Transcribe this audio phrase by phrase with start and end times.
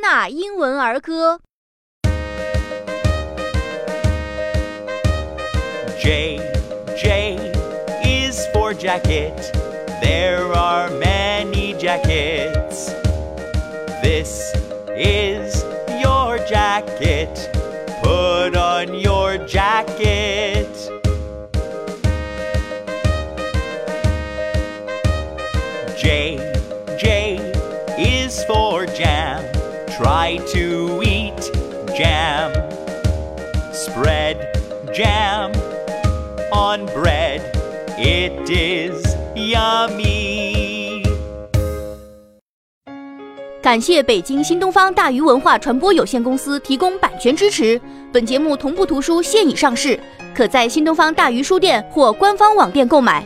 [0.00, 1.40] 纳英文儿歌。
[5.98, 6.40] J,
[6.96, 7.52] J
[8.04, 9.52] is for jacket.
[10.00, 12.92] There are many jackets.
[14.02, 14.52] This
[14.96, 15.64] is
[16.00, 17.50] your jacket.
[18.02, 20.68] Put on your jacket.
[25.98, 26.38] J,
[26.98, 27.49] J is for jam.
[30.01, 31.51] Try to eat
[31.95, 32.51] jam.
[33.71, 34.37] Spread
[34.91, 35.51] jam
[36.51, 37.41] on bread.
[37.99, 39.05] It is
[39.35, 41.05] yummy.
[43.61, 47.79] 感谢北京新东方大鱼文化传播有限公司提供版权支持。
[48.11, 49.99] 本节目同步图书现已上市，
[50.33, 53.23] 可在新东方大鱼书店或官方网店购买。